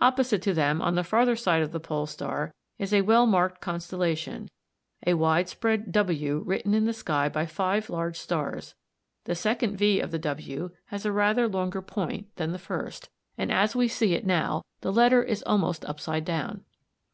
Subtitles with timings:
[0.00, 3.60] Opposite to them, on the farther side of the Pole star, is a well marked
[3.60, 4.48] constellation,
[5.06, 8.74] a widespread W written in the sky by five large stars;
[9.24, 13.52] the second V of the W has rather a longer point than the first, and
[13.52, 16.64] as we see it now the letter is almost upside down (see Fig.